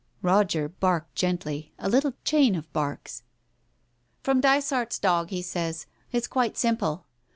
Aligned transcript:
"Roger 0.23 0.67
barked 0.67 1.13
gently, 1.13 1.73
a 1.77 1.87
little 1.87 2.13
chain 2.25 2.55
of 2.55 2.73
barks. 2.73 3.21
"From 4.23 4.41
Dysart's 4.41 4.97
dog, 4.97 5.29
he 5.29 5.43
says. 5.43 5.85
It's 6.11 6.25
quite 6.25 6.57
simple. 6.57 7.05